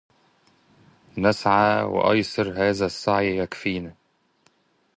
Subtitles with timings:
[1.17, 3.95] نسعى وأيسر هذا السعي يكفينا